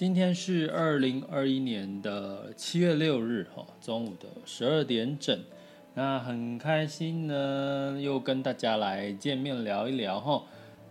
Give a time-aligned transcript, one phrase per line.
[0.00, 5.38] 今天是二零二一年的七月六日，哈，中午的十二点整。
[5.92, 10.42] 那很开心呢，又跟大家来见面聊一聊，哈。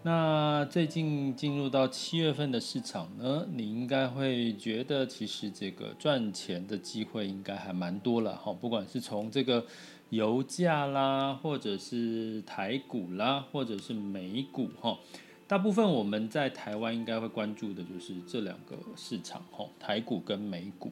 [0.03, 8.53] 那最近进入到七月份的市场呢，你应该会觉得，其实这个赚钱的机会应该还蛮多了，哈。
[8.53, 9.65] 不管是从这个
[10.11, 14.99] 油价啦，或者是台股啦，或者是美股，哈。
[15.49, 20.91] 大部分我们在台湾应该会关注的就是这两个市场，吼，台股跟美股。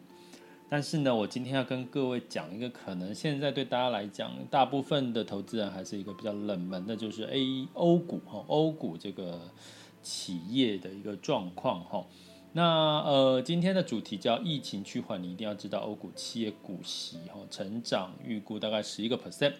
[0.67, 9.39] 但是呢，我今天要跟各位讲一个可能现在对大家来讲，大部分的投资人还是一个比较冷门的，就是 A 欧股，吼，欧股这个
[10.01, 12.07] 企业的一个状况，吼。
[12.53, 12.63] 那
[13.03, 19.53] 呃，今天的主题叫疫情趋缓，你一定要知道欧股企业股息，吼，成长预估大概十一个 percent。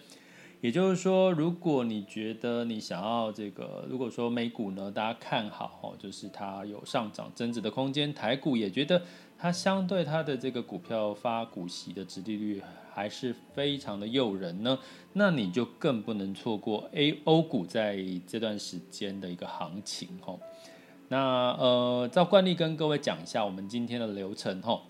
[0.60, 9.00] 也就是说，如果你觉得你想要这个，如果说美股呢，大家看好哦，就是它有上涨增值的空间，台股也觉得
[9.38, 12.60] 它相对它的这个股票发股息的殖利率
[12.92, 14.76] 还是非常的诱人呢，
[15.12, 20.40] 那你就更不能错过 A 欧股在这段时间的一个行情哦。
[21.08, 24.82] 那呃，照惯例跟各位讲一下我们今天的流程哦。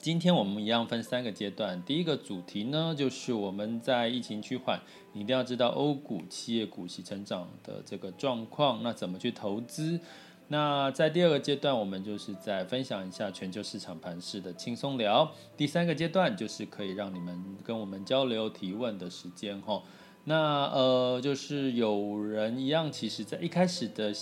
[0.00, 1.82] 今天我们一样分三个阶段。
[1.82, 4.80] 第一个主题呢，就是我们在疫情趋缓，
[5.12, 10.00] 你一定要知道欧股企业股息成长的这个状况，那怎么去投资？
[10.48, 15.30] 那在第二个阶段，我们就是在分享一下全球市场盘势的轻松聊。
[15.54, 19.82] 第三个阶段就是可以让你们跟我们交流提问的时间哈。
[20.24, 24.14] 那呃，就是有人一样，其实在一开始的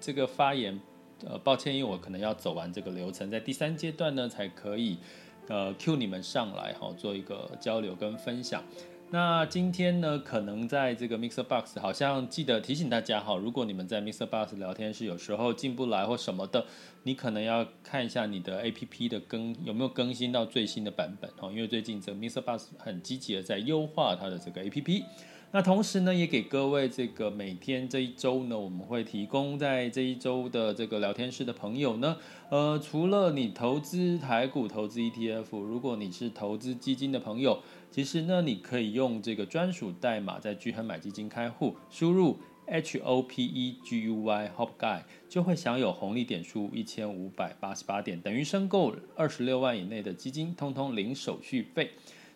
[0.00, 0.80] 这个发言。
[1.28, 4.98] 呃，抱歉，因为我可能要走完这个流程，在第三阶段呢才可以，
[5.48, 8.62] 呃，Q 你们上来哈，做一个交流跟分享。
[9.10, 16.64] 那今天呢，可能在这个 Mixer Box，好像记得提醒大家哈，如果你们在 Mixer Box 聊天室有时候进不来或什么的，
[17.02, 25.04] 你可能要看一下你的 APP 的更有没有更新到最新的版本哈，因为最近这个 Mixer Box 很积极的在优化它的这个 APP。
[25.54, 32.16] 那同时呢，也给各位这个每天这一周呢，我们会提供在这一周的这个聊天室的朋友呢，
[32.48, 51.90] 呃，除了你投资台股、投资 ETF，如果你是投资基金的朋友，其实呢，你可以用这个专属代码在聚亨买基金开户，输入 H O P E G U Y hop Guy，就会享有红利点数一千五百八十八点，等于申购二十六万以内的基金，通通零手续费。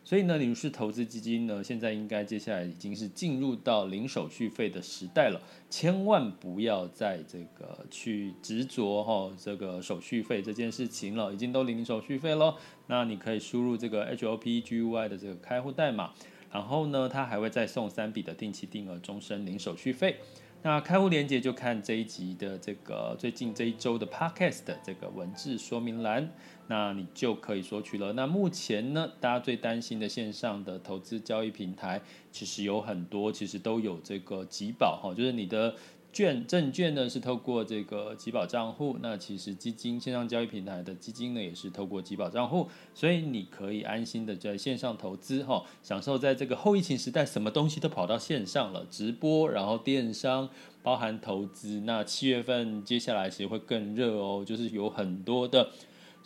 [0.07, 12.55] 所以呢，你是投资基金呢，现在应该接下来已经是进入到零手续费的时代了，千万不要再这个去执着哈这个手续费这件事情了，已经都零手续费了。
[12.87, 16.13] 那你可以输入这个 H O P G U Y 的这个开户代码，
[16.53, 20.19] 然后呢，它还会再送三笔的定期定额终身零手续费。
[20.63, 26.33] 那开户链接就看这一集的这个最近这一周的 Podcast 的这个文字说明栏，
[26.69, 28.13] 那你就可以索取了。
[28.13, 32.01] 那目前呢，大家最担心的线上的投资交易平台，
[32.31, 35.75] 其实有很多，其实都有这个集保哈，就是你的。
[36.13, 50.49] 券证券呢是透过这个集保账户，那其实基金线上交易平台的基金呢也是透过集保账户，所以你可以安心的在线上投资哈，享受在这个后疫情时代，什么东西都跑到线上了，直播，然后电商，
[50.83, 55.69] 包含投资，那七月份接下来其实会更热哦，就是有很多的。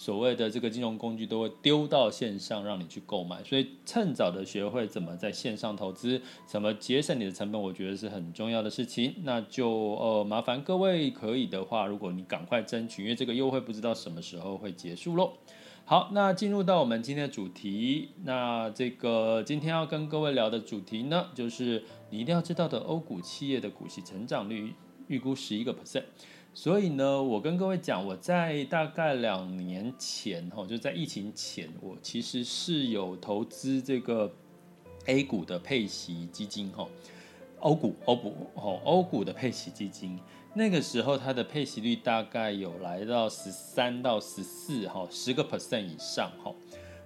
[0.00, 9.14] 所谓的这个金融工具都会丢到线上让你去购买，所以趁早的学会怎么在线上投资，怎么节省你的成本，我觉得是很重要的事情。
[9.24, 15.34] 那就呃麻烦各位可以的话，如果你赶快争取，因为这个优惠不知道什么时候会结束喽。
[15.84, 24.72] 好，那进入到我们今天的主题，那这个今天要跟各位聊的主题呢，就是你一定要知道的欧股企业的股息成长率
[25.08, 26.04] 预估十一个 percent。
[26.52, 34.30] 所以呢，我跟各位讲，我在大概两年前哈，就在疫情前，我其实是有投资这个
[35.06, 36.86] A 股的配息基金哈，
[37.60, 40.18] 欧股欧股哦，欧股的配息基金，
[40.52, 46.52] 那个时候它的配息率大概有来到十三到十四哈，十个 percent 以上哈。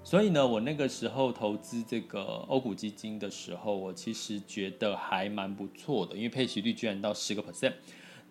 [0.02, 7.74] 所以呢，我那个时候投资这个欧股基金的时候，我其实觉得还蛮不错的，因为配息率居然到十个 percent。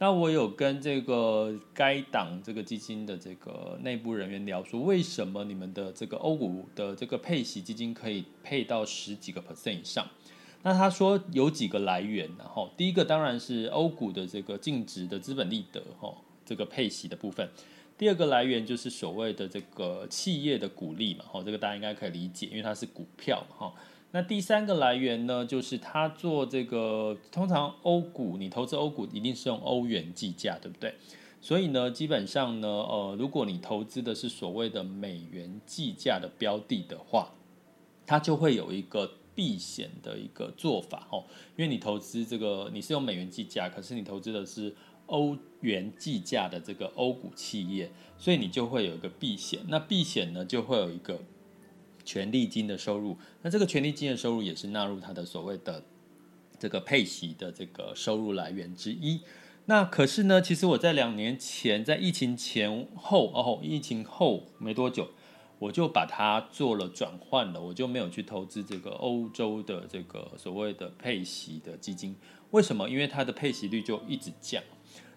[0.03, 10.05] 那我有跟这个该党这个基金的这个内部人员聊说，为什么你们的这个欧股的这个配息基金可以配到十几个 percent 以上？
[10.61, 16.13] 那他说有几个来源，然后第一个当然是欧股的这个净值的资本利得，哈，
[16.45, 17.49] 这个配息的部分。
[17.97, 23.73] 第二个来源就是所谓的这个企业的股利嘛，哈，这个大家应该可以理解，因为它是股票，哈。
[24.15, 30.93] 那第三个来源呢，就是他做这个，通常欧股，你投资欧股一定是用欧元计价，对不对？
[31.41, 37.33] 所以呢，基本上呢，呃，如果你投资的是所谓的美元计价的标的的话，
[38.05, 41.25] 它就会有一个避险的一个做法，哦，
[41.57, 44.75] 因为你投资这个你是用美元计价，可是你投资的是。
[45.07, 49.59] 欧元计价的这个欧股企业，所以你就会有一个避险。
[49.67, 51.19] 那避险呢，就会有一个
[52.03, 53.17] 权利金的收入。
[53.41, 55.83] 那这个权利金的收入也是纳入它的所谓的
[56.59, 59.21] 这个配息的这个收入来源之一。
[59.65, 65.09] 那可是呢，其实我在两年前，在疫情前后哦，疫情后没多久，
[65.59, 72.15] 我就把它做了转换了，我就没有去投资这个欧洲的这个所谓的配息的基金。
[72.51, 72.89] 为什么？
[72.89, 74.61] 因为它的配息率就一直降。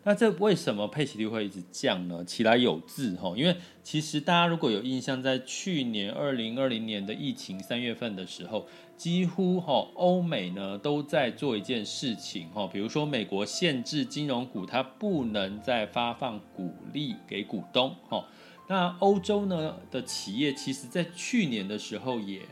[0.07, 2.25] 那这为什么配息率会一直降呢？
[2.25, 18.25] 起来有字哈，因为其实大家如果有印象，在去年二零二零年的疫情三月份的时候，几乎哈欧美呢都在做一件事情哈，比如说美国限制金融股它不能再发放股利给股东哈，
[18.69, 22.43] 那欧洲呢的企业其实在去年的时候也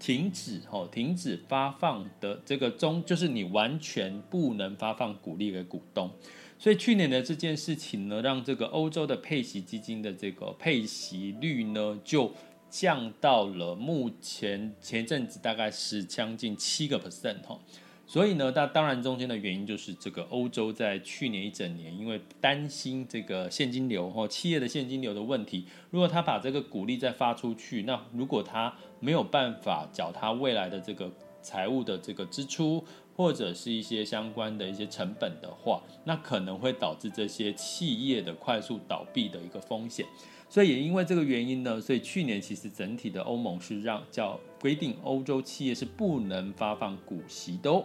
[0.00, 6.10] 停止哈停止发放的这个中，就是你完全不能发放股利给股东。
[6.58, 12.32] 所以去年的这件事情呢，让这个欧洲的配息基金的这个配息率呢，就
[12.70, 17.58] 降到了目前前一阵子大概是将近七个 percent 哈。
[18.06, 31.12] 所以呢，那当然中间的原因就是这个欧洲在去年一整年，因为担心这个现金流哈，企业的现金流的问题，如果他把这个股利再发出去，那如果他没有办法缴他未来的这个
[31.42, 32.82] 财务的这个支出。
[33.16, 40.04] 或者是一些相关的一些成本的话，那可能会导致这些企业的快速倒闭的一个风险。
[40.48, 47.84] 所以也因为这个原因呢，所以去年其实整体的欧盟是让叫规定欧洲企业是不能发放股息的哦。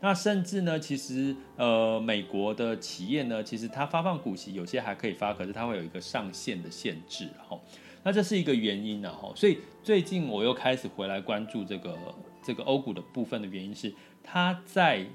[0.00, 7.58] 那甚至呢，其实呃美国的企业呢，其实它发放股息有些还可以发，可是它会有一个上限的限制哈。
[8.02, 9.32] 那这是一个原因呢哈。
[9.36, 11.96] 所以最近我又开始回来关注这个
[12.44, 13.92] 这个欧股的部分的原因是。
[14.22, 15.06] 他在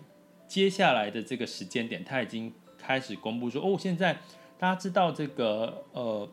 [0.47, 4.13] 接下来的这个时间点，他已经开始公布说，哦，现在
[4.57, 6.29] 大家知道这个呃，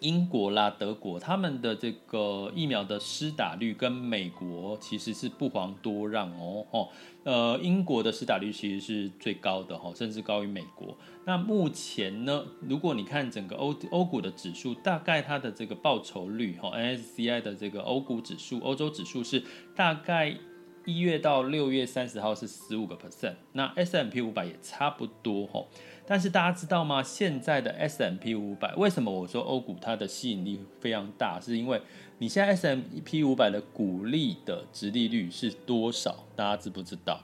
[0.00, 6.88] 英国啦、德国他们的这个疫苗的施打率跟美国其实是不遑多让哦，哦，
[7.24, 10.96] 呃，英国的施打率其实是最高的哈，甚至高于美国。
[11.24, 19.42] 那目前呢，如果你看整个欧欧股的指数，大概它的这个报酬率哈，N S C I 的这个欧股指数、欧洲指数是
[19.74, 20.36] 大概。
[20.84, 25.68] 一月到六月三十号是十五个 percent，那 S M P 五百也差不多吼。
[26.04, 27.02] 但是大家知道吗？
[27.02, 31.40] 现在的 S M P 五百为什么我说欧股它的吸引力非常大？
[31.40, 31.80] 是因为
[32.18, 36.26] 你现在 S M P 五百的股利的殖利率是多少？
[36.34, 37.20] 大家知不知道？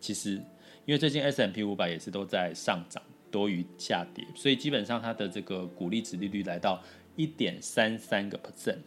[0.00, 0.32] 其实
[0.86, 6.82] 因为最近 S M P 五百也是都在上涨多于下跌，所以基本上它的这个股利殖利率来到
[7.16, 8.78] 一点三三个 percent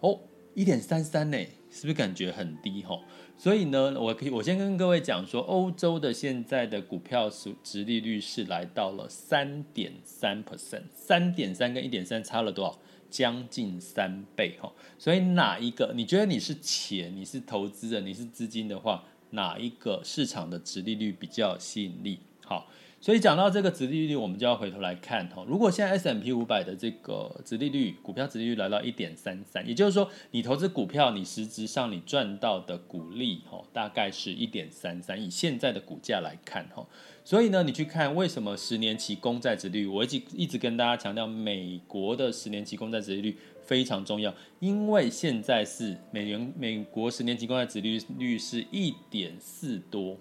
[0.00, 0.20] 哦，
[0.58, 1.38] 一点三三呢，
[1.70, 3.00] 是不是感觉很低吼？
[3.36, 12.76] 所以呢，我可以我先跟各位讲说，欧洲的现在的股票殖殖利率是来到了三点三 percent，三点三跟一点三差了多少？
[13.08, 14.72] 将近三倍哈。
[14.98, 15.92] 所以哪一个？
[15.94, 22.18] 你觉得你是钱，你是投资人，你是资金的话，哪一个市场的值利率比较吸引力？
[22.44, 22.66] 好。
[23.00, 25.44] 所以讲到这个殖利率，我们就要回头来看哈。
[25.46, 35.22] 如果现在 S M P 五百的这个殖利率，股票殖利率来到一点三三，也就是说，你投资股票，你实质上你赚到的股利哈，大概是一点三三。
[35.22, 36.84] 以现在的股价来看哈，
[37.24, 50.16] 所以呢，你去看为什么十年期公债殖利率，我一直一直跟大家强调，美国的十年期公债殖利率非常重要，因为现在是美元美国十年期公债殖利率是一点四多。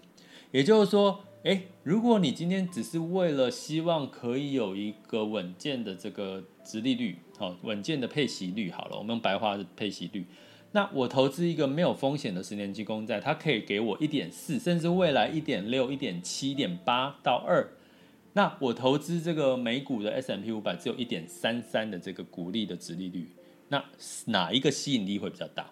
[0.52, 10.26] 也就是说，诶，如果你今天只是为了希望可以有一个稳健的这个殖利率，好，稳健的配息率，好了，我们用白话的配息率。
[10.72, 17.66] 那我投资一个没有风险的十年期公债，它可以给我一点四，甚至未来一点六、一点七、一点八到二。
[18.34, 23.30] 那我投资这个美股的 S M P 五百只有一点三三的这个股利的殖利率，
[23.70, 23.84] 那
[24.26, 25.66] 哪一个吸引力会比较大？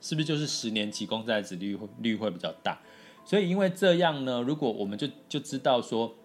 [0.00, 2.78] 是不是就是十年期公债殖利率率会比较大？
[3.24, 6.16] 所以因为这样呢，如果我们就就知道说。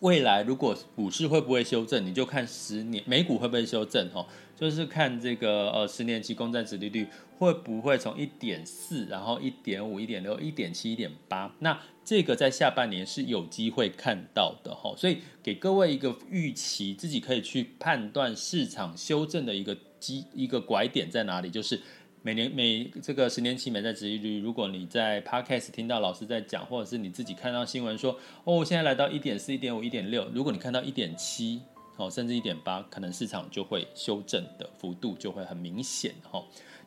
[0.00, 4.26] 未来如果股市会不会修正，你就看十年美股会不会修正哦，
[4.56, 7.06] 就是看这个呃十年期公债殖利率
[7.38, 21.80] 会不会从一点四，然后一点五、一点六、一点七、一点八，那这个在下半年是有机会看到的哈，所以给各位一个预期，自己可以去判断市场修正的一个基一个拐点在哪里，就是。
[22.24, 31.60] 每年每这个十年期美债殖利率，如果你在 Podcast 听到老师在讲，或者是你自己看到新闻说，哦，现在来到一点四、一点五、一点六，如果你看到一点七，
[31.96, 36.40] 哦，甚至一点八，可能市场就会修正的幅度就会很明显，哈。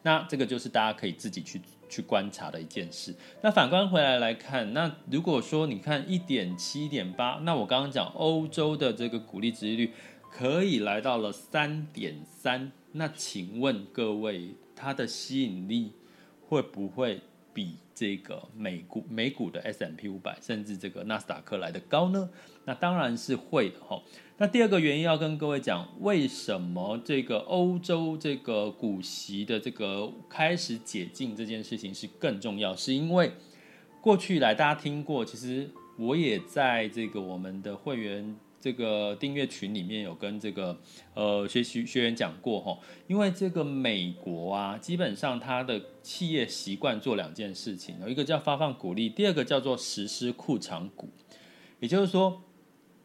[0.03, 3.13] 那这个就是大家可以自己去去观察的一件事。
[3.41, 9.91] 那反观回来来看，那如果说你看一点七、一点八，那我刚刚讲欧洲的这个股利殖利率
[10.31, 14.55] 可以来到了三点三，那请问各位？
[14.75, 15.93] 它的吸引力
[16.41, 17.21] 会不会
[17.53, 22.29] 比这个美股美股的 S M P 五百，甚至这个纳斯达克来的高呢？
[22.65, 24.01] 那当然是会的哈。
[24.37, 32.75] 那第二个原因要跟各位讲，为什么这个欧洲这个股息的这个开始解禁这件事情是更重要？
[32.75, 33.31] 是因为
[34.01, 38.35] 过去来大家听过，其实我也在这个我们的会员。
[38.65, 40.75] 这个订阅群里面有跟这个
[41.13, 51.07] 呃学习学员讲过哈，因为这个美国啊，基本上它的企业习惯做两件事情，有一个叫发放股利，第二个叫做实施库藏股，
[51.79, 52.41] 也就是说，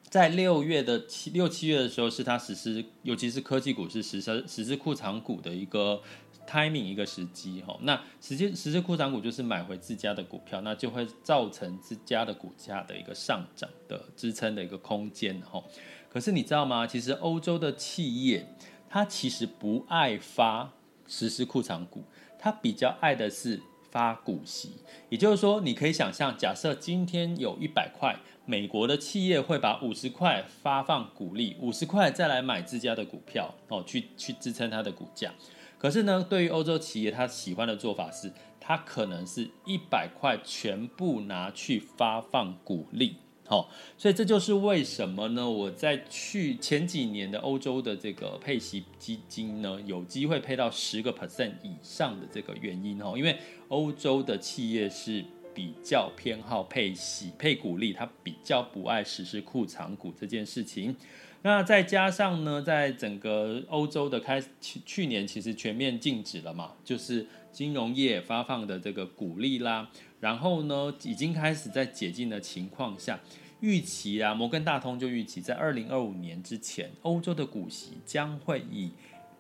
[0.09, 6.01] 在六月的七六七月的时候，是它实施，尤其是科技股是实施实施库藏股的一个。
[6.47, 15.63] Timing 一个时机哈，那实际实质库藏股就是买回自家的股票，那就会造成自家的股价的一个上涨的支撑的一个空间哈。
[16.09, 16.87] 可是你知道吗？
[16.87, 18.47] 其实欧洲的企业
[18.89, 20.73] 它其实不爱发
[21.07, 22.03] 实施库藏股，
[22.37, 24.73] 它比较爱的是发股息。
[25.09, 35.33] 也就是说，你可以想象，假设今天有一百块，美国的企业会把五十块发放股利，五十块再来买自家的股票哦，去去支撑它的股价。
[35.81, 45.49] 可是呢，对于欧洲企业，他喜欢的做法是，他可能是一百块全部拿去发放股利，好，所以这就是为什么呢？
[45.49, 60.95] 我在去前几年的欧洲的这个配息基金呢，有机会配到十个 percent 以上的这个原因哦，因为欧洲的企业是比较偏好配息、配股利，他比较不爱实施库藏股这件事情。
[61.43, 73.19] 那再加上呢，在整个欧洲的开去去年其实全面禁止了嘛，就是金融业发放的这个股利啦，然后呢，已经开始在解禁的情况下，
[73.61, 78.91] 预期啊，摩根大通就预期在二零二五年之前，欧洲的股息将会以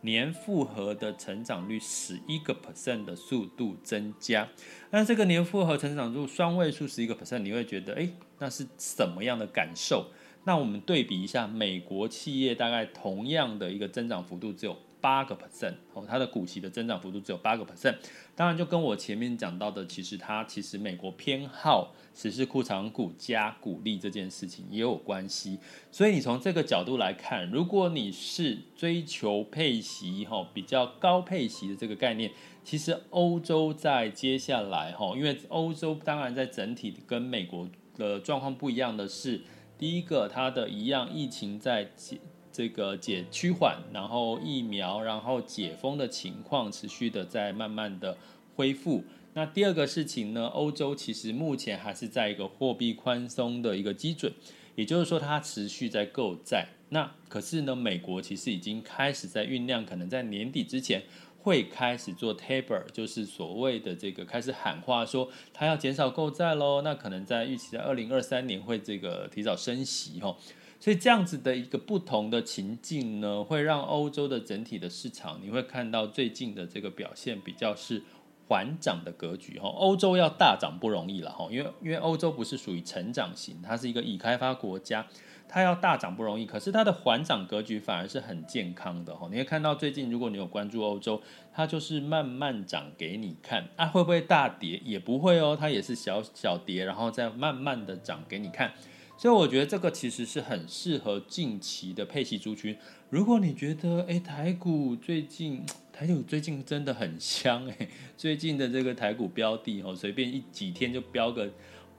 [0.01, 4.49] 年复合的成长率十一个 percent 的速度增加。
[4.91, 10.07] 那这个年复合成长率双位数十一个 percent，你会觉得，哎，那是什么样的感受？
[10.45, 17.95] 那我们对比一下，美国企业大概同样的一个增长幅度只有八个 percent，哦，它的股息的增长幅度只有八个 percent。
[18.35, 25.59] 当然，就跟我前面讲到的，其实它其实美国偏好实施库藏股加股利这件事情也有关系。
[25.93, 32.31] 所以你从这个角度来看，如果你是追求配息哈比较高配息的这个概念，
[32.65, 39.43] 其实欧洲在接下来哈，因为欧洲当然在整体跟美国的状况不一样的是。
[39.81, 42.19] 第一个，它的一样疫情在解
[42.53, 48.19] 这个解趋缓，然后疫苗，然后解封的情况持续的在慢慢的
[48.55, 49.03] 恢复。
[49.33, 54.31] 那第二个事情呢，欧洲其实目前还是在一个货币宽松的一个基准，
[54.75, 56.69] 也就是说它持续在购债。
[56.91, 61.03] 那可是呢，美国其实已经开始在酝酿，可能在年底之前。
[61.43, 66.83] 会开始做 taper，就是所谓的这个开始喊话说，他要减少购债喽。
[66.83, 70.37] 那可能在预期在二零二三年会这个提早升息哈。
[70.79, 78.03] 所以这样子的一个不同的情境呢，会让欧洲的整体的市场，你会看到最近的这个表现比较是
[78.49, 79.69] 缓涨的格局哈。
[79.69, 85.07] 欧洲要大涨不容易了哈，因为因为欧洲不是属于成长型，它是一个已开发国家。
[85.53, 89.27] 它要大涨不容易，可是它的缓涨格局反而是很健康的哈。
[89.33, 91.21] 你会看到最近，如果你有关注欧洲，
[91.53, 94.81] 它就是慢慢涨给你看啊，会不会大跌？
[94.85, 98.73] 也不会哦，它也是小小跌，然后再慢慢的涨给你看。
[99.19, 102.75] 所以我觉得这个其实是很适合近期的配息族群。
[103.11, 111.51] 如果你觉得哎，台股最近台股最近真的很香哎，最近的这个台股标的哦，随便一几天就标个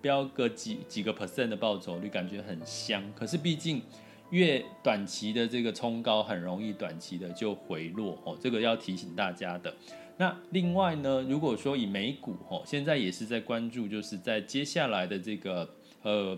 [0.01, 3.03] 标个几几个 percent 的报酬率，感觉很香。
[3.15, 3.81] 可是毕竟
[4.31, 9.73] 越短期的这个冲高，很容易短期的就回落哦，这个要提醒大家的。
[10.17, 16.37] 那另外呢，如果说以美股哦，现在也是在关注，就是在接下来的这个呃。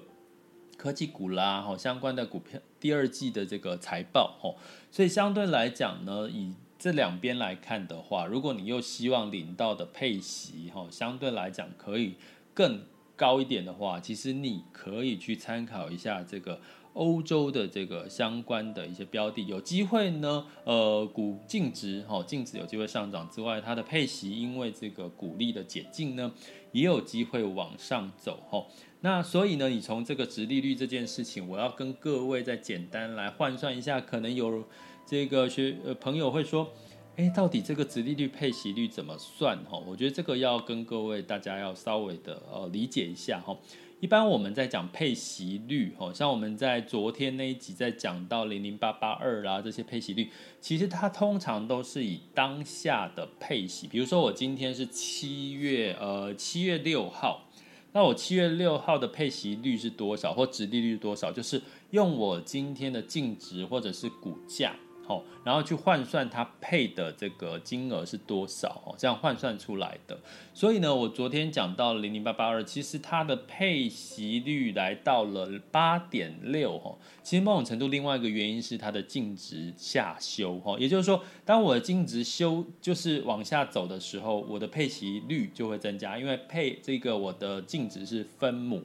[0.76, 4.56] 科技股啦，哈，相关的股票第二季的这个财报，哦，
[4.92, 12.16] 所以相对来讲呢，以这两边来看的话，如果你又希望领到的配息，哈，相对来讲可以
[12.56, 12.82] 更
[13.16, 16.60] 高一点的话，其实你可以去参考一下这个
[16.94, 26.32] 欧洲的这个相关的一些标的，有机会呢，呃，股净值，哈，净值有机会上涨之外，它的配息因为这个股利的解禁呢，
[26.72, 28.66] 也有机会往上走，哈。
[29.02, 34.64] 那所以呢，你从这个殖利率这件事情，我要跟各位再简单来换算一下，可能有
[35.06, 36.72] 这个学朋友会说，
[37.16, 39.78] 哎，到底这个殖利率配息率怎么算哈？
[39.86, 43.56] 我觉得这个要跟各位大家要稍微的呃理解一下哈。
[44.00, 50.28] 一般我们在讲配息率哈，像我们在昨天那一集在讲到零零八八二啦这些配息率，
[50.60, 57.48] 其实它通常都是以当下的配息，比如说我今天是七月呃七月六号。
[57.96, 61.32] 那我七月六号的配息率是多少，或殖利率多少？
[61.32, 64.74] 就是用我今天的净值或者是股价。
[65.06, 70.18] 好，然后去换算它配的这个金额是多少哦，这样换算出来的。
[70.54, 76.98] 所以呢，我昨天讲到零零八八二，其实它的配息率来到了八点六哦。
[77.22, 88.84] 其实某种程度，另外一个原因是它的净值下修哦，也就是说，当我的净值修就是往下走的时候，我的配息率就会增加，因为配这个我的净值是分母。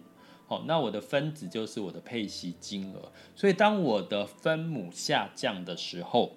[0.50, 6.33] 好，那我的分子就是我的配息金额，所以当我的分母下降的时候，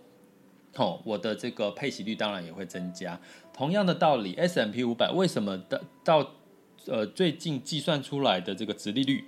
[0.76, 3.18] 哦，我的这个配息率当然也会增加。
[3.54, 6.32] 同样的道理，S M P 五百为什么到到
[6.88, 9.24] 呃最近计算出来的这个殖利率，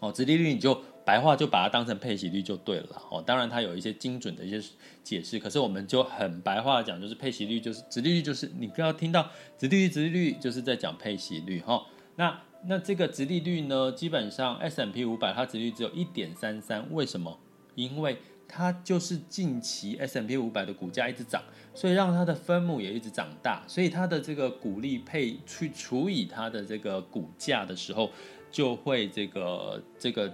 [0.00, 3.02] 哦，殖利率你就白话就把它当成配息率就对了。
[3.10, 4.58] 哦，当然它有一些精准的一些
[5.04, 9.28] 解释，可是我们就很白话讲，就是配息率就是殖利率就是你不要听到
[9.58, 11.84] 殖利率殖利率就是在讲配息率哈，
[12.16, 12.40] 那。
[12.64, 17.38] 那这个值利率呢，基本上 S M P 五百它值率只有一点三三，为什么？
[17.74, 21.42] 因为它就是近期 S M P 五百的股价一直涨，
[21.74, 28.10] 所以让它的分母也一直长大，所以它的这个股利配去除以它的这个股价的时候，
[28.50, 30.32] 就会这个这个。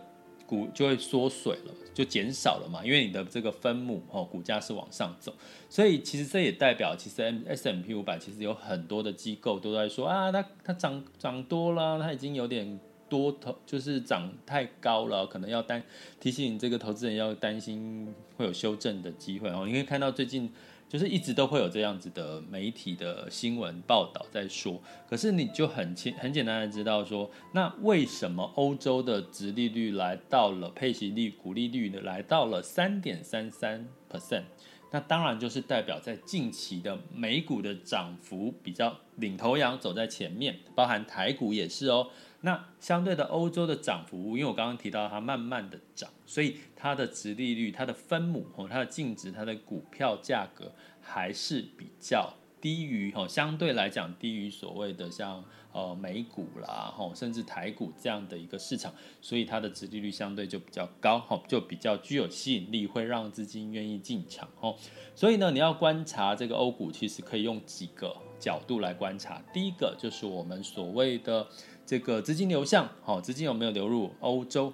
[0.75, 5.33] 就会缩水了，就减少了嘛，因为你的这个分母哦，股价是往上走，
[5.69, 15.83] 所以其实这也代表，其实 S M P 五百其实有很多的机构都在说啊，它它涨涨多了，它已经有点多头，就是涨太高了，可能要担
[16.21, 20.51] 提醒这个投资人要担心会有修正的机会哦，你可以看到最近。
[20.95, 24.81] 就是一直都会有这样子的媒体的新闻报道在说，
[25.11, 32.01] 可是你就很清很简单的知道说，那为什么欧洲的殖利率来到了配息率、股利率呢？
[32.03, 34.45] 来到了三点三三 percent，
[34.93, 42.07] 那当然就是代表在近期的美股的涨幅比较领头羊走在前面，包含台股也是哦。
[42.45, 64.77] 那相对的欧洲的涨幅，因为我刚刚提到它慢慢的涨，所以它的殖利率、它的分母哦、它的净值、它的股票价格还是比较低于哦，相对来讲低于所谓的像呃美股啦吼，甚至台股这样的一个市场，所以它的殖利率相对就比较高吼，就比较具有吸引力，会让资金愿意进场吼。
[65.15, 69.43] 所以呢，你要观察这个欧股，其实可以用几个角度来观察。
[69.51, 71.47] 第一个就是我们所谓的。
[71.87, 74.73] 这个资金流向，好，资金有没有流入欧洲？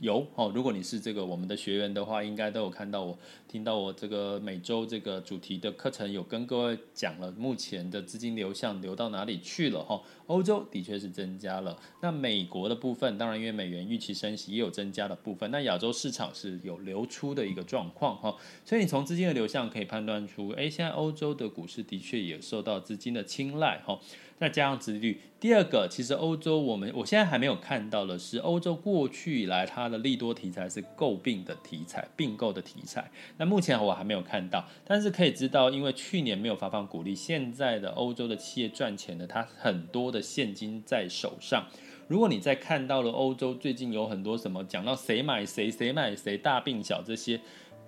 [0.00, 24.00] 有，哦，如果你是这个我们的学员的话，应该都有看到我听到我这个每周这个主题的课程，有跟各位讲了目前的资金流向流到哪里去了，哈，欧洲的确是增加了，那美国的部分，当然因为美元预期升息也有增加的部分，那亚洲市场是有流出的一个状况，哈，所以你从资金的流向可以判断出，哎，现在欧洲的股市的确也受到资金的青睐，哈。
[24.42, 33.08] 再加上殖利率，第二个，其实欧洲我们我现在还没有看到的是，欧洲过去以来它的利多题材是购并的题材、并购的题材。
[33.36, 41.68] 那目前我还没有看到，但是可以知道，因为去年没有发放股利，现在的欧洲的企业赚钱的，它很多的现金在手上。
[42.08, 47.40] 如果你在看到了欧洲最近有很多什么讲到谁买谁谁买谁大病小这些。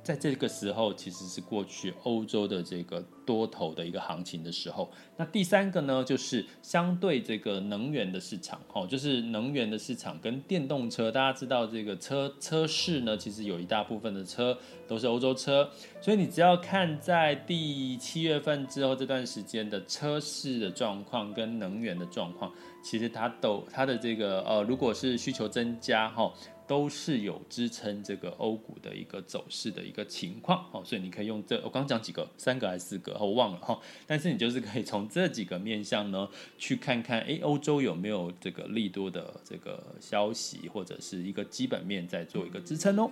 [0.04, 4.90] 在这个时候，其实是过去欧洲的这个多头的一个行情的时候。
[5.16, 11.10] 那第三个呢，就是相对这个能源的市场，哦，就是能源的市场跟电动车。
[11.10, 15.70] 大家知道这个车车市呢，其实有一大部分的车都是欧洲车，
[16.02, 26.30] 所以你只要看在第七月份之后这段时间的车市的状况跟能源的状况，其实它都它的这个呃，如果是需求增加，哈。
[26.66, 33.78] 都是有支撑这个欧股的一个走势的一个情况，哦，所以你可以用这我刚刚讲几个，三个还是四个，我忘了哈。
[34.06, 43.10] 但是你就是可以从这几个面向呢，去看看，哎，欧洲有没有这个利多的这个消息，或者是一个基本面在做一个支撑哦。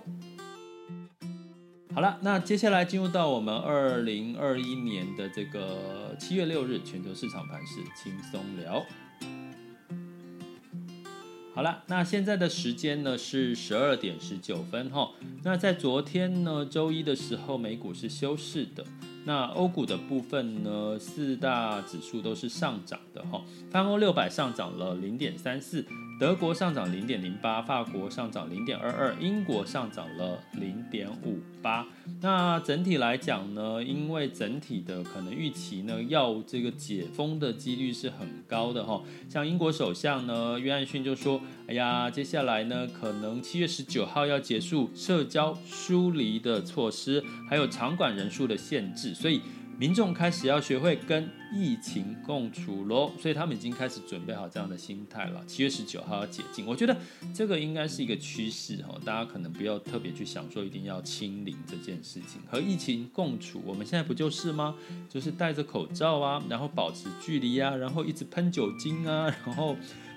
[1.93, 8.83] 好了，那接下来进入到我们二零二一年的这个七月六日全球市场盘势轻松聊。
[11.55, 15.11] 好了，那现在的时间呢是十二点十九分哈。
[15.43, 18.83] 那在昨天呢，周一的时候，美股是休市的。
[19.25, 23.39] 那欧股的部分呢，四大指数都是上涨的哈。
[23.69, 25.85] 泛欧六百上涨了零点三四。
[26.23, 31.85] 德国上涨零点零八，法国上涨零点二二，英国上涨了零点五八。
[32.21, 39.03] 那整体来讲呢，因为整体的可能预期呢，要这个解封的几率是很高的哈。
[39.27, 49.41] 像英国首相呢，约翰逊就说：“哎呀，接下来呢，可能七月十九号要结束社交疏离的措施，还有场馆人数的限制，所以。”
[49.77, 55.43] 民众开始要学会跟疫情共处喽，所以他们已经开始准备好这样的心态了。
[55.45, 56.95] 七月十九号要解禁，我觉得
[57.33, 64.75] 这个应该是一个趋势哈，大家可能不要特别去想说一定要清零这件事情，和疫情共处，我们现在不就是吗？
[65.09, 69.75] 就是戴着口罩啊，然后保持距离啊，然后一直喷酒精啊，然后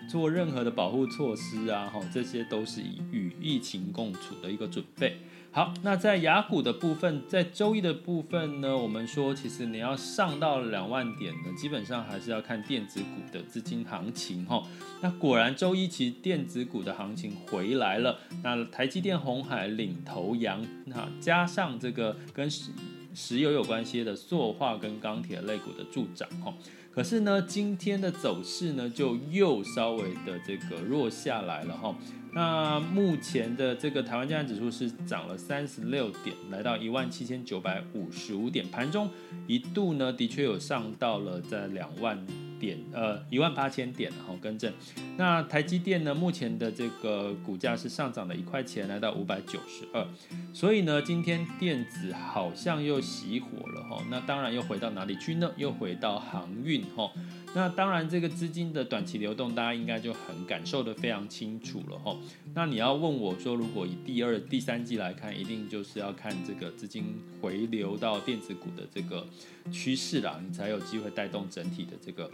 [0.09, 5.17] 做任何的保护措施啊，哈，这些都是以与疫情共处的一个准备。
[5.57, 14.63] 好，那在雅股的部分，在周一的部分呢，我们说其实你要上到两万点呢，基本上还是要看电子股的资金行情哈。
[15.01, 22.71] 那果然周一其实电子股的行情回来了，那台积电、红海领头羊，那加上这个跟石
[23.15, 26.53] 石油有关系的塑化跟钢铁类股的助涨哈。
[26.93, 31.97] 可是呢，今天的走势呢，就又稍微的这个弱下来了哈。
[32.37, 39.09] 那目前的这个台湾加权指数是涨了三十六点，来到一万七千九百五十五点，盘中
[39.47, 42.27] 一度呢的确有上到了在两万
[42.61, 44.71] 点，呃一万八千点，然后更正。
[45.17, 50.07] 那台积电呢，目前的这个股价是上涨了一块钱，来到五百九十二。
[50.53, 54.05] 所以呢，今天电子好像又熄火了哈。
[54.11, 55.51] 那当然又回到哪里去呢？
[55.57, 57.11] 又回到航运哈。
[57.57, 62.15] 那当然，这个资金的短期流动，大家应该就很感受的非常清楚了哈。
[62.53, 69.27] 那你要问我说，如果以第二、第三季来看，一定就是要看这个资金回流到电子股的这个
[69.73, 72.31] 趋势啦，你才有机会带动整体的这个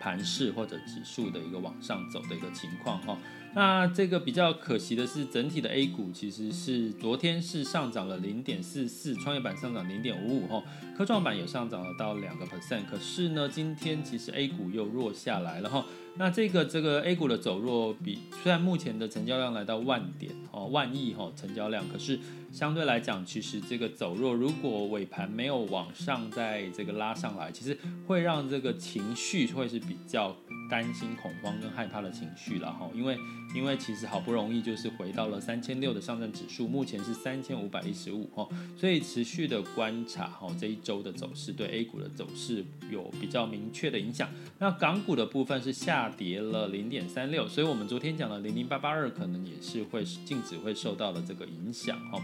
[0.00, 3.18] 盘势或者指数的一个往上走的一个情况哈。
[3.54, 10.62] 那这个比较可惜的是，整体的 A 股其实是昨天是上涨了零点四四，创业板上涨零点五五哈，
[10.96, 15.84] 科创板也上涨了到两个 percent，可是呢，今天其实 A 股又弱下来了哈。
[16.18, 22.18] 那这个这个 A 股的走弱比，虽然目前的成交量来到万点哦，万亿哈成交量，可是
[22.52, 30.36] 相对来讲，其实这个走弱，如果尾盘没有往上在这个拉上来，其实会让这个情绪会是比较。
[30.68, 33.18] 担心、恐慌跟害怕的情绪了哈，因为
[33.54, 44.28] 因为其实好不容易就是回到了三千六的上证指数，目前是三千五百一十五哈，所以持续的观察哈这一周的走势，对 A 股的走势有比较明确的影响。
[44.58, 52.20] 那港股的部分是下跌了零点三六，所以我们昨天讲的零零八八二可能也是会净值会受到了这个影响哈。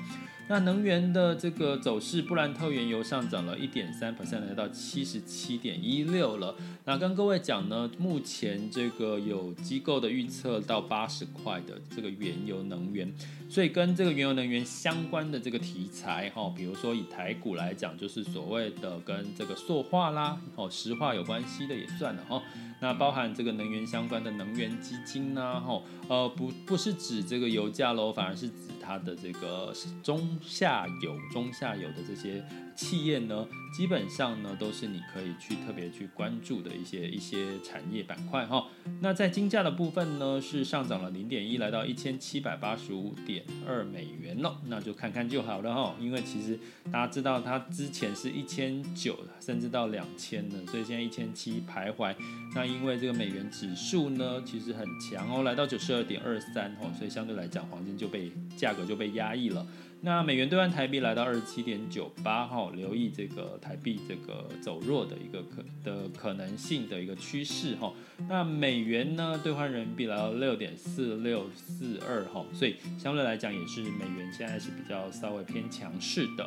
[0.46, 6.54] 那能源的这个走势，布兰特原油上涨了一点三 percent，来到七十七点一六了。
[6.84, 13.08] 那跟各位讲呢，目前前这个有机构的预测到八十块的这个原油能源，
[13.54, 22.42] 所以跟这个原油能源相关的这个题材哈，比如说以台股来讲，就是所谓的跟这个塑化啦、哦石化有关系的也算了哈。
[22.80, 38.66] 那包含这个能源相关的能源基金呐，哈呃不不是指这个油价喽，反而是指它的这个中下游、中下游的这些企业呢，基本上呢都是你可以去特别去关注的一些一些产业板块哈。
[39.00, 44.60] 那在金价的部分呢，是上涨了零点一，来到一千七百八十五点二美元了。
[44.66, 46.58] 那就看看就好了哈，因为其实
[46.90, 52.14] 大家知道它之前是一千九，甚至到两千的，所以现在一千七徘徊。
[52.54, 59.66] 那因为这个美元指数呢，其实很强哦，来到九十二点二三哦，所以相对来讲，黄金就被价格就被压抑了。
[60.04, 67.90] 那美元兑换台币来到二十七点九八哈，留意这个台币这个走弱的一个可的可能性的一个趋势哈。
[68.28, 76.46] 那美元呢兑换人民币来到六点四六四二哈，所以相对来讲也是美元现在是比较稍微偏强势的。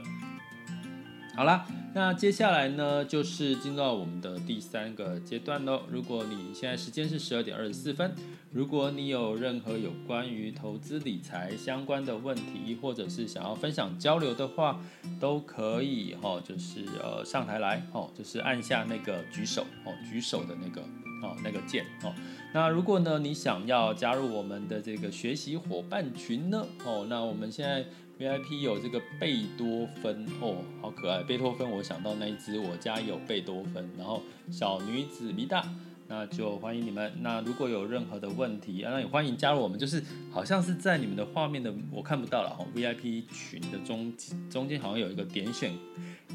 [1.36, 1.66] 好啦，
[1.96, 5.82] 那接下来呢，就是进入到我们的第三个阶段喽。
[5.92, 8.14] 如果你现在时间是十二点二十四分，
[8.58, 14.82] 如果你有任何有关于投资理财相关的问题，或者是想要分享交流的话，
[15.20, 20.82] 都可以哈，就是呃上台来哦，就是按下那个举手哦，举手的那个
[21.22, 22.12] 哦那个键哦。
[22.52, 27.86] 那如果呢，你想要加入我们的这个学习伙伴群呢，哦，那我们现在。
[28.20, 31.22] VIP 有这个贝多芬哦，好可爱！
[31.22, 33.88] 贝多芬，我想到那一只，我家有贝多芬。
[33.96, 35.64] 然后小女子李大，
[36.08, 37.12] 那就欢迎你们。
[37.22, 39.78] 那如果有任何的问题啊，那也欢迎加入我们。
[39.78, 42.66] 就是好像是在你们的画面的，我看不到了哈。
[42.76, 44.14] VIP 群的中
[44.50, 45.72] 中间好像有一个点选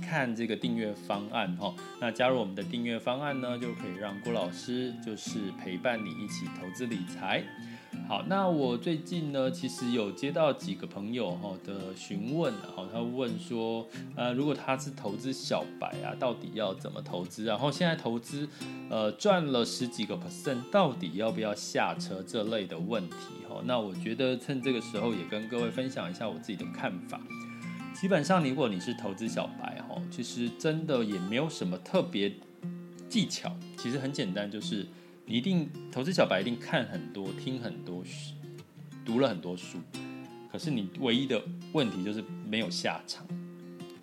[0.03, 1.75] 看这个订阅方案哈。
[2.01, 7.43] 那加入我们的订阅方案呢，就可以让郭老师就是陪伴你一起投资理财。
[8.09, 17.45] 好，那我最近呢，其实有接到几个朋友哈的询问，哈，他问说，呃，如果他是投资小白啊，到底要怎么投资？
[17.45, 18.49] 然后现在投资，
[18.91, 22.23] 呃，赚了十几个 percent，到底要不要下车？
[22.23, 23.17] 这类的问题
[23.49, 27.21] 哈，那我觉得趁这个时候也跟各位分享一下我自己的看法。
[27.95, 32.33] 基本上，如果你是投资小白哈，其实真的也没有什么特别
[33.09, 34.87] 技巧，其实很简单，就是。
[35.25, 38.05] 你一定投资小白一定看很多、听很多、
[39.05, 39.79] 读了很多书，
[40.51, 41.41] 可是你唯一的
[41.73, 43.25] 问题就是没有下场，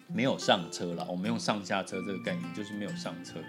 [0.07, 1.05] 没有上车了。
[1.09, 3.39] 我们用上下车这个概念，就是没有上车，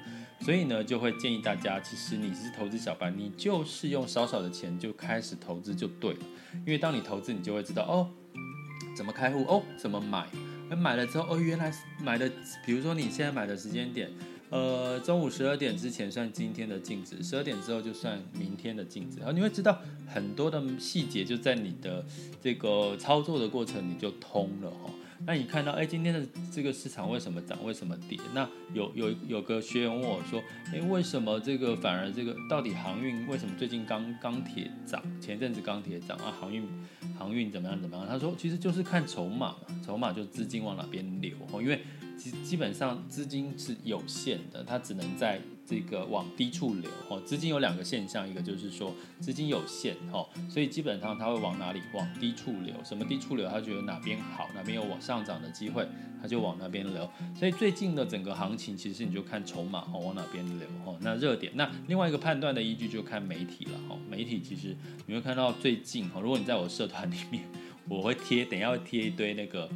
[0.41, 6.21] 所以呢，就会建议大家，其实你是投资小白，你就是用少少的钱就开始投资就对了。
[6.67, 8.11] 因为当你投资，你就会知道哦，
[8.97, 10.27] 怎么开户哦，怎么买，
[10.77, 12.31] 买了之后哦，原来买的，
[12.67, 14.11] 比如说你现在买的时间点。
[14.51, 19.19] 呃，中午十二点之前算今天的净值，十二点之后就算明天的净值。
[19.19, 22.05] 然后你会知道很多的细节，就在你的
[22.43, 24.91] 这个操作的过程你就通了哈。
[25.25, 28.19] 那你看到，哎，今天的这个市场为什么涨，为什么跌？
[28.35, 35.01] 那有有有个学员问我说，哎，为什么这个反而这个到底航运为什么最近钢钢铁涨？
[35.21, 36.67] 前阵子钢铁涨啊，航运
[37.17, 38.05] 航运怎么样怎么样？
[38.09, 41.81] 他说其实就是看筹码嘛，筹码就资金往哪边流哦，因为。
[42.21, 46.91] 基基本上资金是有限的，它只能在这个往低处流。
[47.09, 51.81] 哦，资金有两个现象，一个就是说资金有限，哦，所以基本上它会往哪里？
[51.95, 52.75] 往低处流。
[52.85, 53.49] 什么低处流？
[53.49, 55.89] 他觉得哪边好，哪边有往上涨的机会，
[56.21, 57.11] 他就往那边流。
[57.35, 61.51] 所以最近的整个行情，其实你就看筹码，哦，往哪边流，哦，那热点。
[61.57, 67.45] 那另外一个判断的依据就看媒体了，哦，媒体其实你会看到最近，哦，如果你在我社团里面，
[67.89, 69.67] 我会贴，等下会贴一堆那个。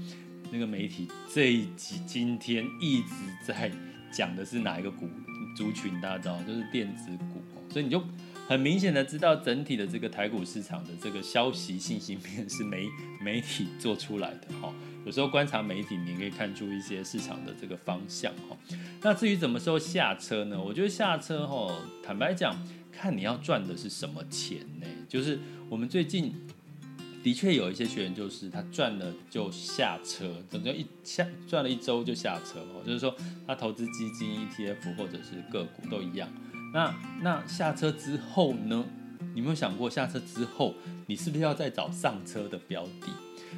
[0.51, 3.15] 那个媒体这一集今天一直
[3.47, 3.71] 在
[4.13, 5.09] 讲的是哪一个股
[5.57, 6.01] 族群？
[6.01, 8.03] 大家知道，就是电子股，所以你就
[8.47, 12.89] 很明显的知道整体的这个台股市场的这个消息信息面是媒
[13.21, 14.73] 媒体做出来的哈。
[15.05, 18.57] 有时候观察媒体，你可以看出一些市场的这个方向哈。
[19.03, 20.63] 那至于什么时候下车呢？
[20.63, 22.57] 我觉得下车哈，坦白讲，
[22.93, 24.87] 看你要赚的是什么钱呢？
[25.09, 26.33] 就是我们最近。
[27.25, 36.29] 的确有一些学员，就是他赚了就下车，整个一下赚了一周就下车哦，就是说他投资基金、ETF 或者是个股都一样。
[36.75, 38.85] 那那下车之后呢？
[39.33, 40.75] 你有没有想过下车之后，
[41.07, 43.09] 你是不是要再找上车的标的？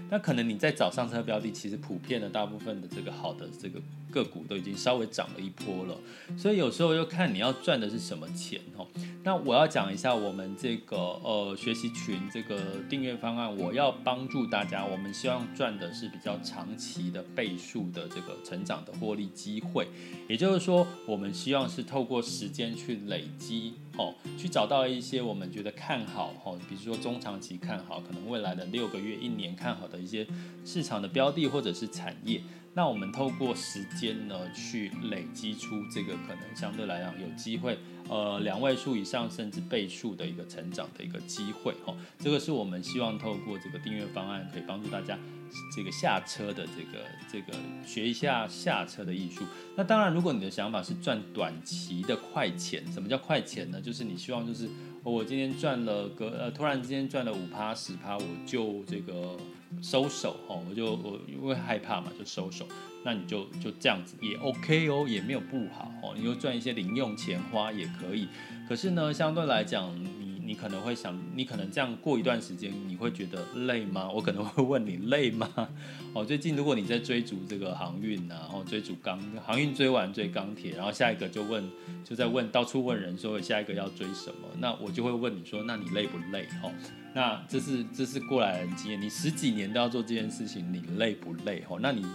[0.09, 3.81] 那可能你在找上车标的，其实普遍的大部分的这个好的这个
[4.17, 5.95] 个股都已经稍微涨了一波了，
[6.39, 8.87] 所以有时候又看你要赚的是什么钱哦。
[9.23, 19.87] 那我要讲一下我们这个呃学习群这个订阅方案，我要帮助大家，我们希望赚的是比较长期的倍数的这个成长的获利机会，
[20.29, 30.27] 也就是说，我们希望是透过时间去累积哦，去找到一些我们觉得看好哦，比如说中长期看好，可能未来的六个月、一年看好的一些
[30.65, 32.41] 市场的标的或者是产业。
[32.77, 41.97] 那我们透过时间呢，去累积出这个可能相对来讲有机会，呃，两位数以上甚至倍数的一个成长的一个机会哈。
[42.19, 45.19] 这个是我们希望透过这个订阅方案可以帮助大家
[45.75, 49.43] 这个下车的这个这个学一下下车的艺术。
[49.75, 53.81] 那当然，如果你的想法是赚短期的快钱，什么叫快钱呢？
[53.81, 54.69] 就是你希望就是、
[55.13, 59.37] 我今天赚了个呃，突然之间赚了五趴十趴，我就这个
[59.81, 62.67] 收手哦，我就我因为害怕嘛，就收手。
[63.05, 68.27] 那你就就这样子也 OK 哦，也没有不好哦，你就赚一些零用钱花也可以。
[68.69, 69.95] 可是呢，相对来讲，
[70.47, 74.09] 你可能会想，你可能这样过一段时间，你会觉得累吗？
[74.15, 75.51] 我可能会问你累吗？
[76.15, 81.69] 哦，最近如果你在追逐这个航运啊，然后追逐钢航运追完追钢铁，然后下一个就问，
[82.05, 84.49] 就在问到处问人说下一个要追什么？
[84.61, 86.47] 那我就会问你说，那你累不累？
[86.63, 86.73] 哦，
[87.13, 91.65] 那这是这是过来人经验，你十几年都要做这件事情，你累不累？
[91.69, 92.07] 哦，那你。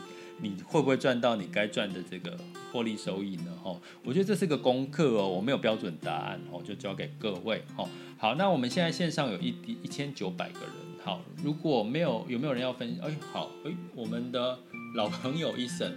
[0.41, 2.36] 你会不会赚到你该赚的这个
[2.71, 3.51] 获利收益呢？
[3.63, 7.88] 哦，我觉得这是个功课哦，我没有标准答案哦，就交给各位哦。
[8.17, 10.69] 好，那我们现在线上有一一千九百个人，
[11.04, 13.08] 好，如果没有有没有人要分享？
[13.08, 14.58] 哎，好，哎，我们的
[14.95, 15.95] 老朋友医生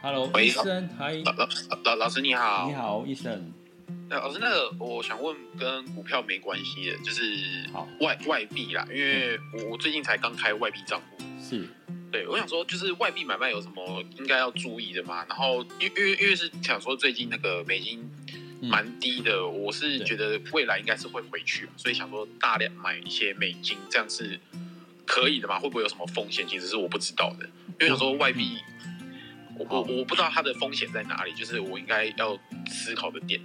[0.00, 1.32] ，Hello，医生，嗨，老
[1.84, 3.52] 老老师你好，你好，医生，
[4.08, 7.22] 老师，那个我想问跟股票没关系的，就是
[7.72, 11.68] 好外外币啦，因为我我最近才刚开外币账户，是。
[12.10, 15.24] 对，我想说，就是外币买卖有什么应该要注意的吗？
[15.28, 18.10] 然后，因因为因为是想说，最近那个美金
[18.60, 24.38] 蛮低的，嗯，我是觉得未来应该是会回去，所以想说大量买一些美金，这样是
[25.06, 25.58] 可以的吗？
[25.58, 26.46] 会不会有什么风险？
[26.48, 27.46] 其实是我不知道的，
[27.78, 28.58] 因为想说外币，
[29.58, 33.40] 我我我不知道它的风险在哪里，就是我应该要思考的点。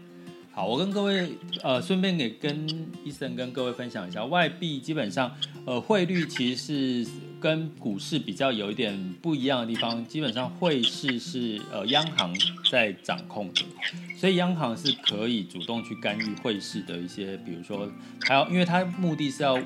[0.55, 2.65] 好，我跟各位呃，顺便给跟
[3.03, 5.29] 医生跟各位分享一下，外币基本上
[5.65, 12.33] 呃汇率其实是跟股市比较有一点不一样的地方，基本上汇市是呃央行
[12.71, 13.65] 在掌控的，
[14.17, 17.91] 所以央行是可以主动去干预汇市的一些，比如说
[18.21, 19.59] 还要，因为它目的是要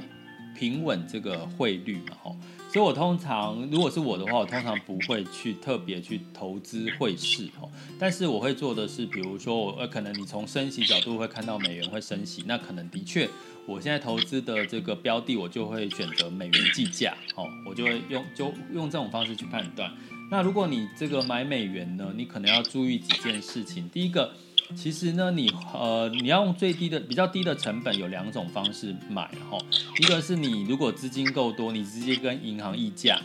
[0.58, 2.36] 平稳这个汇率嘛，吼。
[2.72, 7.68] 所以，我通常如果是我的话，我通常不会去特别去投资汇市哦。
[7.98, 13.28] 但是我会做的是，比如说，我呃，可能你从升息角度会看到美元会升息，那可能的确，
[13.66, 19.92] 我现在投资的这个标的，我就会选择美元计价哦，我就会用就用这种方式去判断。
[20.30, 23.90] 那如果你这个买美元呢，你可能要注意几件事情。
[23.90, 24.32] 第一个。
[24.76, 29.58] 其实呢，你呃，你要用最低的、比较低的成本，有两种方式买哈。
[30.00, 33.20] 一个是你如果资金够多，你直接跟银行议价。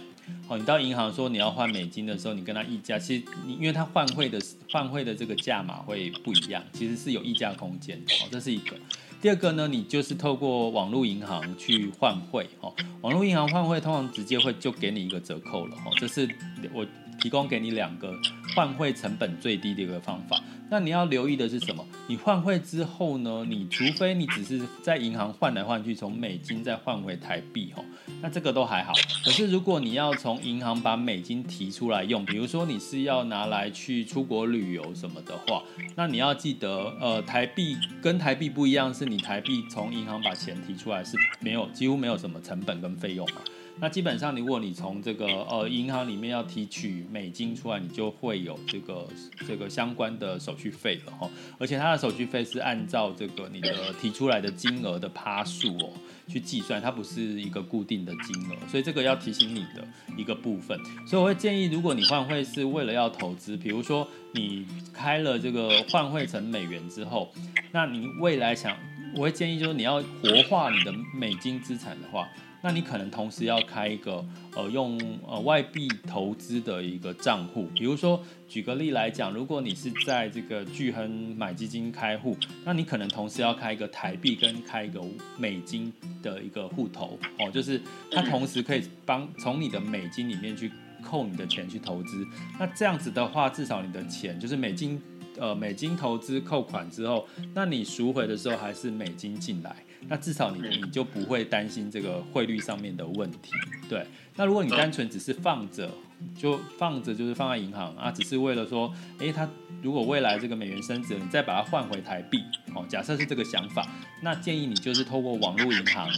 [0.48, 8.14] 好，你到银行说你要换美金的时候，你跟他议价，其实你因为他换汇的换汇的这个价码会不一样，其实是有议价空间的。
[8.14, 8.76] 哦，这是一个。
[9.20, 12.48] 第二个呢，你就是透过网络银行去换汇。
[12.60, 15.76] 哦，网络银行换汇通常直接会就给你一个折扣了。
[15.76, 16.28] 哦，这是
[16.72, 16.86] 我
[17.20, 18.14] 提供给你两个
[18.54, 20.42] 换汇成本最低的一个方法。
[20.74, 21.86] 那你要留意的是什么？
[22.08, 23.46] 你换汇之后呢？
[23.48, 27.84] 你除非你只是在银行换来换去，从美金再换回台币哦，
[28.20, 28.92] 那这个都还好。
[29.24, 35.62] 可是如果你要从银行把美金提出来用，比如说你是要拿来去出国旅游什么的话，
[35.94, 43.36] 那你要记得，呃，台币跟台币不一样，是你台币从银行把钱提出来是没有，几乎没有什么成本跟费用嘛。
[43.80, 49.06] 那基本上，如果你从这个呃银行里面要提取美金出来，你就会有这个
[49.46, 51.28] 这个相关的手续费了哈。
[51.58, 55.90] 而且它的手续费是按照这个你的提出来的金额的趴数哦
[56.28, 60.78] 去计算，它不是一个固定的金额，所以这个要提醒你的一个部分。
[61.06, 67.30] 所以我会建议，如果你换汇是为了要投资，比如说你开了这个换汇成美元之后，
[67.72, 68.74] 那你未来想，
[69.16, 72.26] 我会建议就是你要活化你的美金资产的话。
[72.64, 74.24] 那你可能同时要开一个
[74.56, 74.98] 呃用
[75.28, 84.98] 呃外币投资的一个账户，比如说举个例来讲，如果你是在这个巨亨买基金开户，那你可能同时要开一个台币跟开一个
[85.36, 87.18] 美金的一个户头。
[87.38, 87.78] 哦，就是
[88.10, 90.72] 它同时可以帮从你的美金里面去
[91.02, 92.26] 扣你的钱去投资，
[92.58, 94.98] 那这样子的话，至少你的钱就是美金
[95.38, 99.76] 呃美金投资扣款之后，那你赎回的时候还是美金进来。
[100.08, 103.52] 那至少你你就不会担心这个汇率上面的问题，
[103.88, 104.06] 对。
[104.36, 105.90] 那如果你单纯只是放着，
[106.36, 109.48] 就放着就是放在银行啊，只是为了说，诶，它
[109.82, 112.42] 如果未来这个美元升值了，你再把它换回台币，
[112.74, 113.88] 哦，假设是这个想法，
[114.22, 116.10] 那建议你就是透过网络银行，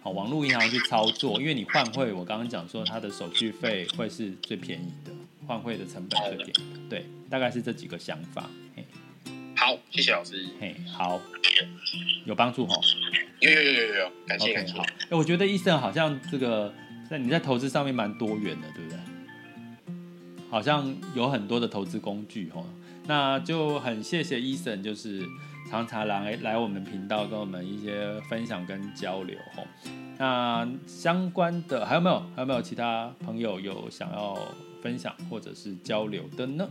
[0.00, 5.12] 好，网络银行去操作，因为你换汇，我刚刚讲说它的手续费会是最便宜的，
[5.46, 6.52] 换汇的成本最便宜，
[6.88, 8.48] 对，大概是这几个想法。
[9.68, 10.46] 好，谢谢老师。
[10.58, 11.20] 嘿，好，
[12.24, 12.74] 有帮助哈。
[13.40, 14.72] 有有有有有，感谢感谢。
[14.72, 16.72] 好，哎，我觉得医生好像这个
[17.10, 18.98] 在你在投资上面蛮多元的，对不对？
[20.48, 22.64] 好像有很多的投资工具哈。
[23.06, 25.22] 那就很谢谢 Eason，就是
[25.70, 29.62] 常常来来我们频道跟我们一些分享跟交流哈。
[30.16, 32.20] 那相关的还有没有？
[32.34, 34.34] 还有没有其他朋友有想要
[34.82, 36.66] 分享或者是交流的呢？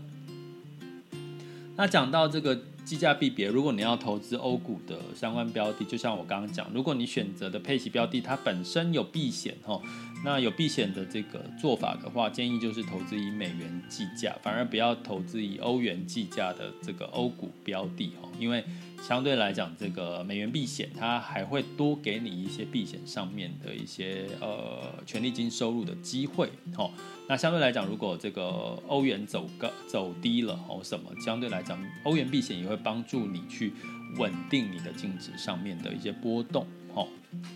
[1.75, 9.81] 那讲到这个计价币别，如果你要投资欧股的相关标的，就像我刚刚讲，如果你选择的配息标的它本身有避险哈。
[10.25, 18.63] 那有避险的这个做法的话，建议就是投资以美元计价，反而不要投资以欧元计价的这个欧股标的哦，因为
[19.01, 26.91] 相对来讲，这个美元避险它还会多给你一些避险上面的一些呃权利金收入的机会哦。
[27.29, 33.73] 那相对来讲，如果这个欧元走高走低了哦，什么相对来讲，欧元避险也会帮助你去
[34.17, 37.07] 稳定你的净值上面的一些波动哦。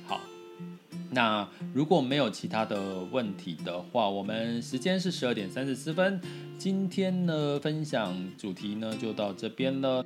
[0.06, 0.22] 好。
[1.14, 6.22] 那如果没有其他的问题的话，我们时间是十二点三十四分。
[6.58, 10.06] 今天呢，分享主题呢就到这边了。